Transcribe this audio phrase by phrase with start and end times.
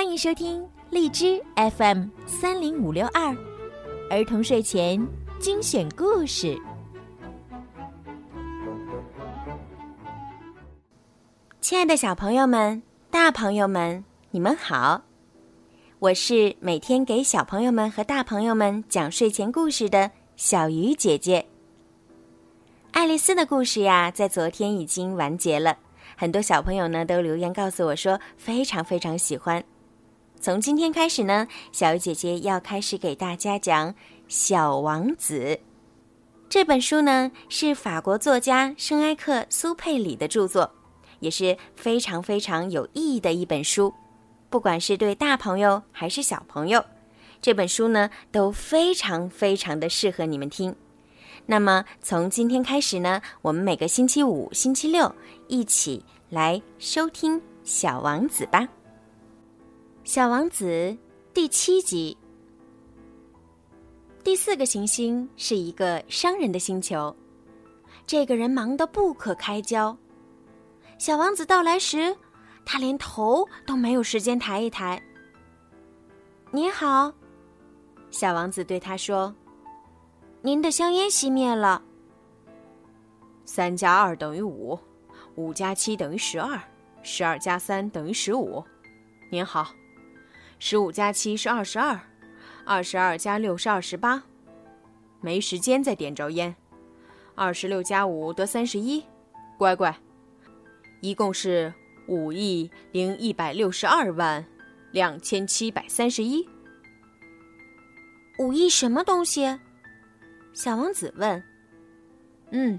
[0.00, 1.38] 欢迎收听荔枝
[1.76, 3.36] FM 三零五六二
[4.08, 5.06] 儿童睡前
[5.38, 6.58] 精选故事。
[11.60, 15.02] 亲爱的小朋友们、大朋友们，你们好！
[15.98, 21.44] 我是每天给小朋友们和大朋友们讲睡前故事的小鱼姐姐。
[22.92, 25.76] 爱丽丝的故事呀，在昨天已经完结了，
[26.16, 29.62] 很多小朋友呢都留言告诉我说非常非常喜欢。
[30.40, 33.92] 从今天开始呢，小鱼姐姐要开始给大家讲
[34.26, 35.38] 《小王子》
[36.48, 40.70] 这本书呢，是法国作家圣埃克苏佩里的著作，
[41.18, 43.92] 也是非常非常有意义的一本书。
[44.48, 46.82] 不管是对大朋友还是小朋友，
[47.42, 50.74] 这本书呢都非常非常的适合你们听。
[51.44, 55.14] 那么从今天开始呢，我们每个星期五、星期六
[55.48, 58.66] 一起来收听《小王子》吧。
[60.02, 60.96] 小王子
[61.34, 62.16] 第七集。
[64.24, 67.14] 第四个行星是一个商人的星球，
[68.06, 69.96] 这个人忙得不可开交。
[70.98, 72.16] 小王子到来时，
[72.64, 75.00] 他连头都没有时间抬一抬。
[76.50, 77.12] 你好，
[78.10, 79.32] 小王子对他说
[80.40, 81.82] ：“您的香烟熄灭了。”
[83.44, 84.78] 三加二等于五，
[85.36, 86.58] 五加七等于十二，
[87.02, 88.64] 十二加三等于十五。
[89.30, 89.70] 您好。
[90.62, 91.98] 十五加七是二十二，
[92.66, 94.22] 二十二加六是二十八，
[95.22, 96.54] 没时间再点着烟。
[97.34, 99.02] 二十六加五得三十一，
[99.56, 99.96] 乖乖，
[101.00, 101.72] 一共是
[102.06, 104.44] 五亿零一百六十二万
[104.92, 106.46] 两千七百三十一。
[108.38, 109.58] 五亿什么东西？
[110.52, 111.42] 小王子问。
[112.50, 112.78] 嗯，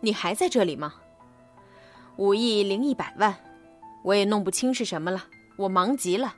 [0.00, 0.94] 你还在这里吗？
[2.16, 3.34] 五亿零一百万，
[4.04, 5.24] 我也弄不清是什么了，
[5.56, 6.34] 我忙极了。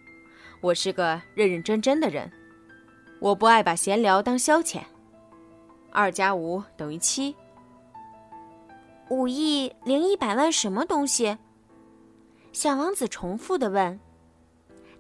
[0.62, 2.30] 我是个认认真真的人，
[3.18, 4.82] 我不爱把闲聊当消遣。
[5.90, 7.34] 二加五等于七。
[9.08, 11.38] 五亿零一百万什么东西？
[12.52, 13.98] 小王子重复的问。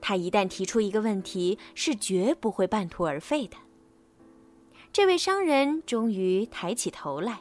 [0.00, 3.56] 他一旦提出一个问题，是绝不会半途而废的。
[4.90, 7.40] 这位商人终于抬起头来。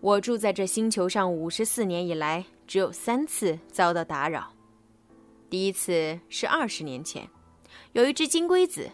[0.00, 4.50] 我住在这星球上五十四年以来，只有三次遭到打扰。
[5.50, 7.28] 第一次是二十年前，
[7.92, 8.88] 有一只金龟子，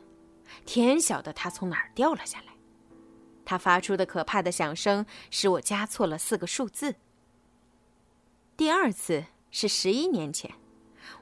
[0.65, 2.55] 天晓得它从哪儿掉了下来。
[3.45, 6.97] 它发出的可怕的响声使我加错了四个数字。
[8.57, 10.51] 第二次是十一年前，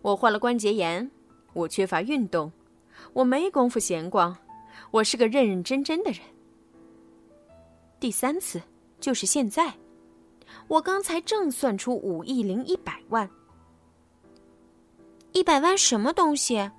[0.03, 1.11] 我患了关节炎，
[1.53, 2.53] 我缺乏运动，
[3.13, 4.39] 我没工夫闲逛，
[4.93, 6.21] 我是个认认真真的人。
[7.99, 8.63] 第三次
[9.01, 9.75] 就是现在，
[10.69, 13.29] 我刚才正算出五亿零一百万。
[15.35, 16.71] 一百万什么东西？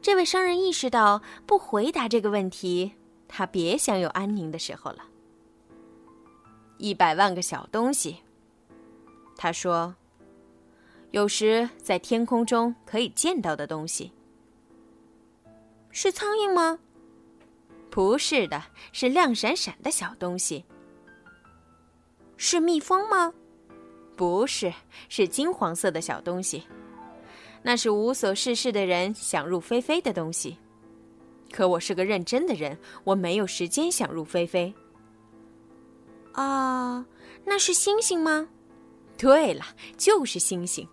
[0.00, 2.92] 这位商人意识到，不回答这个问题，
[3.26, 5.04] 他别想有安宁的时候了。
[6.78, 8.18] 一百万个小东西，
[9.36, 9.92] 他说
[11.10, 14.12] ：“有时在天空中可以见到的东西，
[15.90, 16.78] 是苍蝇吗？
[17.90, 18.62] 不是的，
[18.92, 20.64] 是亮闪闪的小东西。
[22.36, 23.34] 是蜜蜂吗？”
[24.20, 24.70] 不是，
[25.08, 26.64] 是金黄色的小东西，
[27.62, 30.58] 那是无所事事的人想入非非的东西。
[31.50, 34.74] 可我是个认真的人，我没有时间想入非非。
[36.32, 37.06] 啊，
[37.46, 38.46] 那是星星吗？
[39.16, 39.64] 对了，
[39.96, 40.86] 就是星星。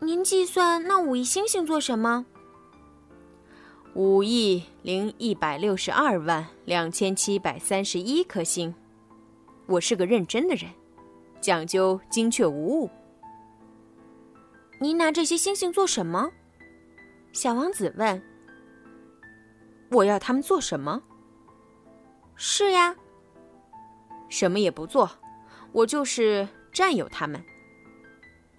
[0.00, 2.26] 您计算那五亿星星做什么？
[3.94, 8.74] 五亿零一百六十二万两千七百三十一颗星。
[9.64, 10.70] 我是个认真的人。
[11.40, 12.90] 讲究精确无误。
[14.80, 16.30] 您拿这些星星做什么？
[17.32, 18.22] 小王子问。
[19.90, 21.02] 我要他们做什么？
[22.36, 22.94] 是呀，
[24.28, 25.10] 什么也不做，
[25.72, 27.42] 我就是占有他们。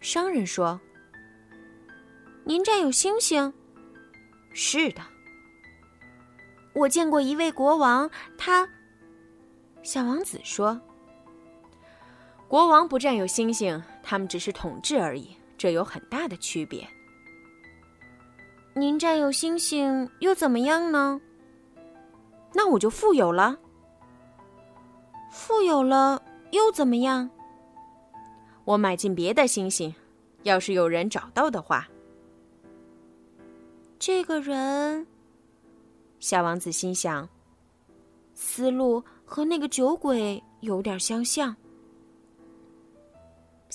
[0.02, 0.80] 商人说
[2.44, 3.54] ：“您占有星星？”
[4.54, 5.02] 是的，
[6.74, 8.68] 我见过一位国王，他。
[9.84, 10.81] 小王子说。
[12.50, 16.86] 国王不占有星星，他们只是统治而已，这有很大的区别。
[18.74, 21.22] 您占有星星又怎么样呢？
[22.51, 23.56] 那我就富有了。
[25.31, 26.19] 富有了
[26.50, 27.30] 又怎么样？
[28.66, 29.94] 我买进别的星星，
[30.42, 31.88] 要是有人找到的话。
[34.00, 35.06] 这个人，
[36.19, 37.30] 小王子心想，
[38.34, 41.56] 思路和那个酒鬼有点相像。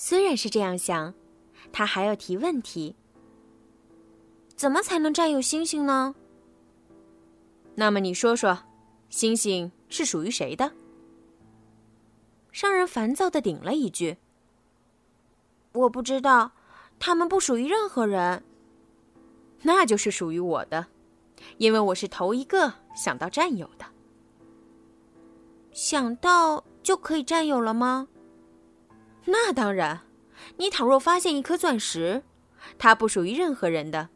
[0.07, 1.15] 虽然是这样想，
[1.73, 2.95] 他还要提问题：
[4.55, 6.13] 怎么才能占有星星呢？
[7.73, 8.59] 那么你说说，
[9.09, 10.71] 星星是属于谁的？
[12.51, 14.17] 商人烦躁的顶了一句
[15.73, 16.51] ：“我不知道，
[16.99, 18.43] 他们不属于任何人。”
[19.63, 20.85] 那就是属于我的，
[21.57, 23.87] 因为我是头一个想到占有的。
[25.71, 28.07] 想到就可以占有了吗？
[29.25, 30.01] 那当然。
[30.57, 32.23] 你倘若发现一颗钻石，
[32.77, 34.09] 它不属于任何人的，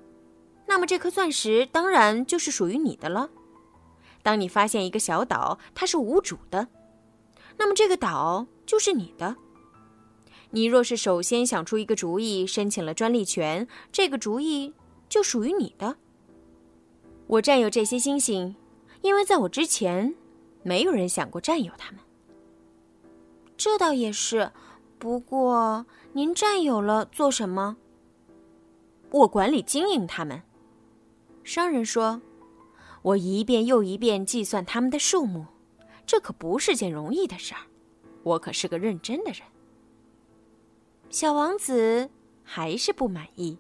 [0.68, 3.30] 那么这颗钻石当然就是属于你的了。
[4.22, 6.68] 当你发现一个小岛，它是无主的，
[7.58, 9.36] 那么这个岛就是你的。
[10.52, 14.74] 你若是首先想出一个主意，申请了专利权，这个主意。
[15.10, 15.96] 就属于你的。
[17.26, 18.56] 我占有这些星星，
[19.02, 20.14] 因为在我之前，
[20.62, 22.00] 没有人想过占有它们。
[23.58, 24.52] 这倒也是，
[25.00, 27.78] 不过您占有了做什么？
[29.12, 30.44] 我管理经营它们。
[31.42, 32.22] 商人说
[33.02, 35.46] ：“我一遍又一遍计算它们的数目，
[36.06, 37.62] 这可不是件容易的事儿。
[38.24, 39.42] 我可是个认真的人。”
[41.10, 42.10] 小王子
[42.44, 43.58] 还是不满意。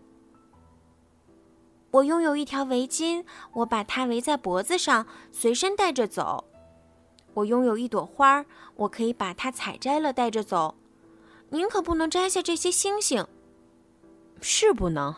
[1.92, 6.44] 我拥有一条围巾，我把它围在脖子上，随身带着走。
[7.34, 8.46] 我拥有一朵花，
[8.76, 10.76] 我可以把它采摘了带着走。
[11.50, 13.25] 您可不能摘下这些星星，
[14.42, 15.16] 是不能，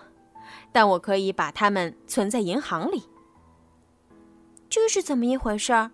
[0.71, 3.03] 但我可以把它们存在银行里。
[4.69, 5.91] 这是怎么一回事儿？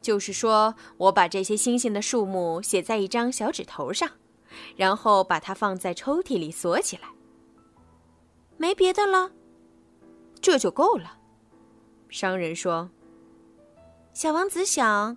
[0.00, 4.10] 就是说我把这些星星的数目写在一张小纸头上，
[4.74, 7.08] 然后把它放在抽屉里锁起来。
[8.56, 9.30] 没别的了。
[10.40, 11.18] 这就够了，
[12.08, 12.90] 商人说。
[14.12, 15.16] 小王子想，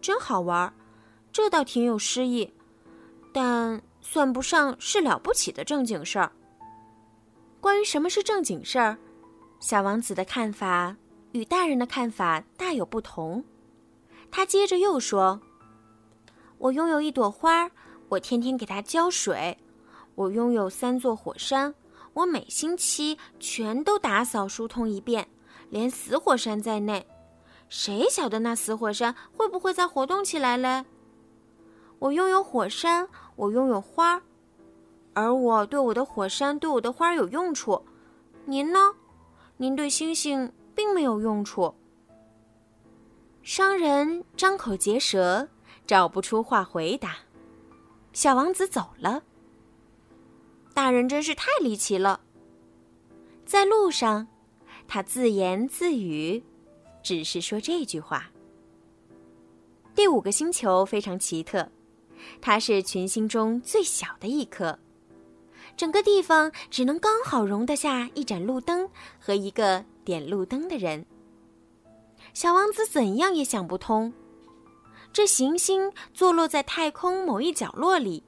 [0.00, 0.74] 真好玩，
[1.30, 2.52] 这倒挺有诗意，
[3.36, 6.32] 但算不上是了不起的正经事儿。
[7.60, 8.96] 关于什么是正经事儿，
[9.60, 10.96] 小王子的看法
[11.32, 13.44] 与大人的看法大有不同。
[14.30, 15.38] 他接着又说
[16.56, 17.70] ：“我拥有一朵花，
[18.08, 19.54] 我天天给它浇水；
[20.14, 21.74] 我拥有三座火山。”
[22.14, 25.28] 我每星期全都打扫疏通一遍，
[25.68, 27.06] 连死火山在内。
[27.68, 30.86] 谁晓得那死火山会不会再活动起来嘞？
[31.98, 34.20] 我拥有火山，我拥有花，
[35.14, 37.80] 而我对我的火山、对我的花有用处。
[38.44, 38.94] 您呢？
[39.58, 41.74] 您对星星并没有用处。
[43.42, 45.48] 商人张口结舌，
[45.86, 47.16] 找不出话回答。
[48.12, 49.22] 小王子走了。
[50.74, 52.20] 大人真是太离奇了。
[53.44, 54.26] 在路上，
[54.88, 56.42] 他自言自语，
[57.02, 58.30] 只是说这句话。
[59.94, 61.66] 第五个星球非常奇特，
[62.40, 64.78] 它是群星中最小的一颗，
[65.76, 68.88] 整个地方只能刚好容得下一盏路灯
[69.18, 71.04] 和一个点路灯的人。
[72.32, 74.12] 小王子怎样也想不通，
[75.12, 78.22] 这行星坐落在太空某一角落里，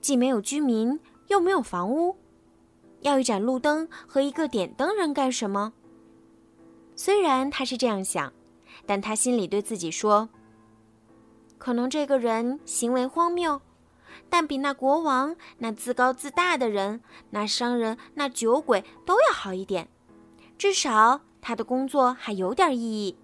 [0.00, 0.98] 既没有居民。
[1.28, 2.16] 又没有房屋，
[3.00, 5.72] 要一盏路灯和一个点灯人干什么？
[6.94, 8.32] 虽然他是这样想，
[8.86, 10.28] 但他心里对自己说
[11.66, 13.60] ：“可能这个人行为荒谬，
[14.30, 19.88] 但比那国王、那自高自大的人、那商人、那酒鬼都要好一点。
[20.56, 23.18] 至少他的工作还有点意义。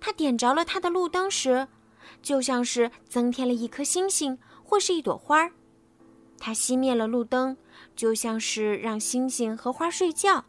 [0.00, 1.68] 他点着了他的路灯时，
[2.22, 5.52] 就像是增添了一颗星星或是一朵花儿。”
[6.40, 7.54] 他熄灭了路灯，
[7.94, 10.42] 就像是让星星和花睡觉。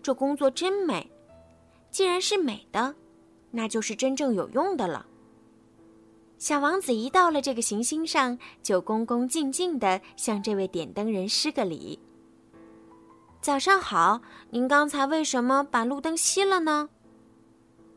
[0.00, 1.10] 这工作真美，
[1.90, 2.94] 既然是美的，
[3.50, 5.06] 那就是真正有用的了。
[6.44, 11.98] 小王子一到了这个行星上，就恭恭敬敬地向这位点灯人施个礼。
[13.40, 14.20] 早上好，
[14.50, 16.90] 您刚才为什么把路灯熄了呢？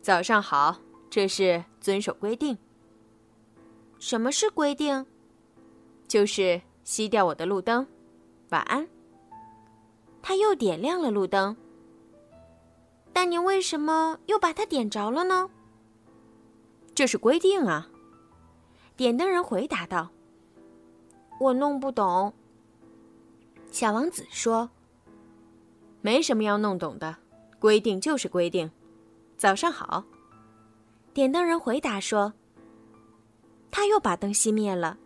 [0.01, 0.77] 早上好，
[1.09, 2.57] 这是遵守规定。
[3.99, 5.05] 什么是规定？
[6.07, 6.61] 就是。
[6.85, 7.85] 熄掉我的路灯，
[8.47, 8.87] 晚安。
[10.21, 11.57] 他又点亮了路灯，
[13.11, 15.49] 但您为什么又把它点着了呢？
[16.95, 17.89] 这是规定啊。
[18.97, 20.09] 点灯人回答道
[21.39, 22.33] ：“我弄不懂。”
[23.71, 24.69] 小王子说
[26.01, 27.15] ：“没什么要弄懂的，
[27.59, 28.69] 规定就是规定。”
[29.37, 30.03] 早上好。
[31.13, 32.33] 点灯人回答说
[33.69, 34.97] ：“他又把灯熄灭了。”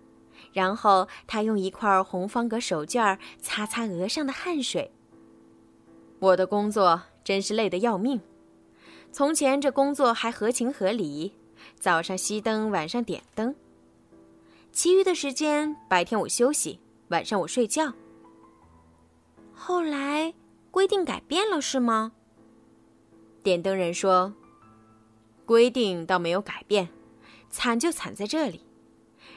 [0.54, 4.92] 然后他用一块红方格手绢擦擦额上的汗水。
[6.20, 8.20] 我的工作真是累得要命。
[9.12, 11.34] 从前这工作还合情合理，
[11.80, 13.54] 早上熄灯，晚上点灯。
[14.72, 17.94] 其余的时间，白天我休息，晚上我睡觉。
[19.54, 20.34] 后来
[20.72, 22.14] 规定改变了，是吗？
[23.44, 24.34] 点灯人说
[25.46, 26.90] ：“规定倒没有改变，
[27.50, 28.62] 惨就惨在这里，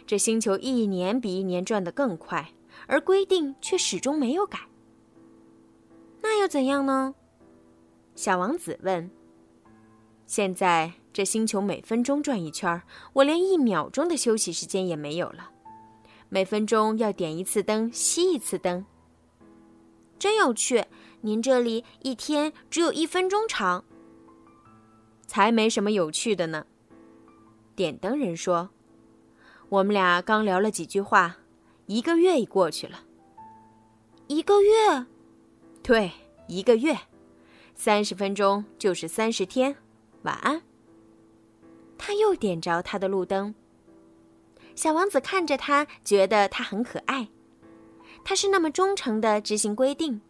[0.07, 2.53] 这星球一年比一年转得更快，
[2.87, 4.61] 而规定却始终没有改。
[6.23, 7.14] 那又怎样呢？”
[8.14, 9.11] 小王子问。
[10.26, 15.52] 现在这星球每分钟转一圈，我连一秒钟的休息时间也没有了。
[16.28, 18.85] 每分钟要点一次灯，熄一次灯。
[20.18, 20.85] 真有趣！
[21.21, 23.85] 您这里一天只有一分钟长。
[25.25, 26.66] 才没什么有趣的呢。
[27.76, 28.71] 点灯人说
[29.71, 31.37] ：“我们俩刚聊了几句话，
[31.87, 33.04] 一个月已过去了。
[34.26, 35.06] 一个月？
[35.80, 36.11] 对，
[36.49, 36.99] 一个月。
[37.76, 39.76] 三十分钟就是三十天。”
[40.23, 40.61] 晚安。
[41.98, 43.54] 他又点着他的路灯。
[44.74, 47.28] 小王子看着他，觉得他很可爱。
[48.24, 50.20] 他是那么忠诚的执行规定。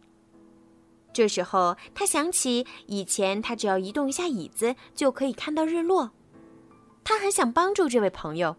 [1.13, 6.11] 这时候，他想起以前他只要移动一下椅子就可以看到日落。
[7.03, 8.55] 他很想帮助这位朋友。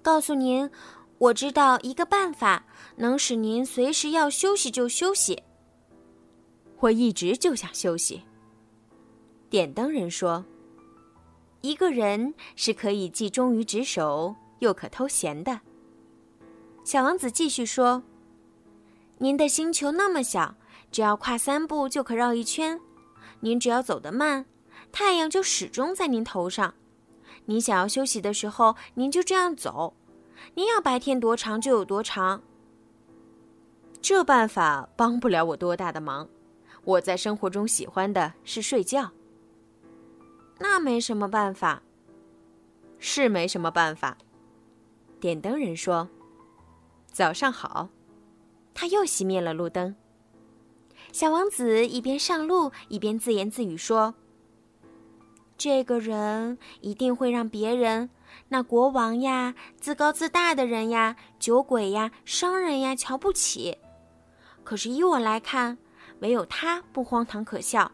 [0.00, 0.70] 告诉您，
[1.18, 2.64] 我知道一个办法，
[2.96, 5.42] 能使您随时要休息就休息。
[6.80, 8.22] 我一直就想休息。
[9.50, 10.44] 点灯人说
[11.66, 15.60] ：“一个人是可以既忠于职守，又可偷闲的。”
[16.84, 18.02] 小王子继续说
[19.18, 20.54] ：“您的星球那么小，
[20.92, 22.80] 只要跨三步就可绕一圈。
[23.40, 24.46] 您只要走得慢，
[24.92, 26.72] 太阳就始终在您头上。
[27.46, 29.94] 您想要休息的时候，您就这样走。
[30.54, 32.40] 您要白天多长就有多长。
[34.00, 36.28] 这办法帮不了我多大的忙。
[36.84, 39.10] 我在生活中喜欢的是睡觉。”
[40.58, 41.82] 那没什么办法，
[42.98, 44.16] 是没什么办法。
[45.20, 46.08] 点灯人说
[47.12, 47.88] ：“早上好。”
[48.74, 49.94] 他又熄灭了路灯。
[51.12, 54.14] 小王子一边上路，一边自言自语说
[55.56, 58.10] ：“这个人一定会让别人，
[58.48, 63.78] 那国王呀、自高自大的人呀、酒鬼呀、商人呀瞧不起。
[64.62, 65.78] 可是依我来看，
[66.20, 67.90] 唯有他不荒唐可笑。”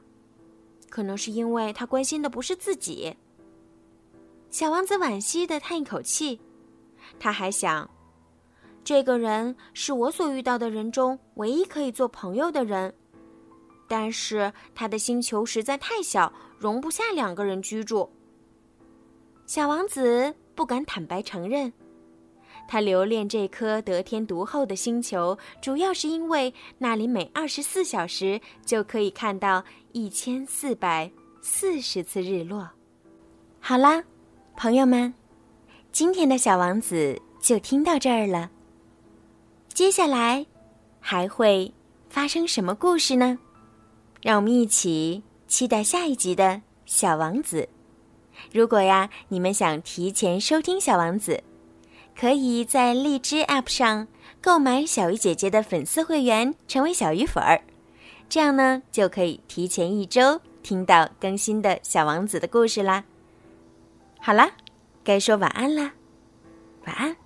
[0.93, 3.17] 可能是因为他关心的不是自己。
[4.51, 6.39] 小王子惋惜的叹一口气，
[7.19, 7.89] 他还想，
[8.85, 12.95] 这个人是我所遇到的人中唯一可以做朋友的人，
[13.89, 18.07] 但是他的星球实在太小，容不下两个人居住。
[19.47, 21.73] 小王子不敢坦白承认。
[22.69, 31.11] 他留恋这颗得天独厚的星球，主要是因为那里每二十四小时就可以看到一千四百
[31.43, 32.71] 四十次日落。
[33.61, 34.03] 好啦，
[34.57, 35.13] 朋友们，
[35.93, 38.51] 今天的小王子就听到这儿了。
[39.75, 40.47] 接下来
[41.01, 41.73] 还会
[42.09, 43.39] 发生什么故事呢？
[44.23, 47.69] 让我们一起期待下一集的小王子。
[48.53, 51.43] 如果呀，你们想提前收听小王子。
[52.19, 54.07] 可以在荔枝 App 上
[54.41, 57.61] 购买小鱼姐姐的粉丝会员，成为小鱼粉儿，
[58.29, 63.05] 这样呢就可以提前一周听到更新的小王子的故事啦。
[64.21, 64.51] 好啦，
[65.03, 65.93] 该说晚安啦，
[66.87, 67.17] 晚安。